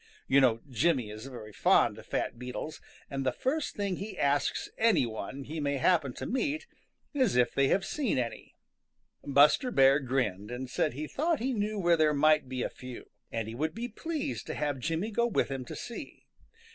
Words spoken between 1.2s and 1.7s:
very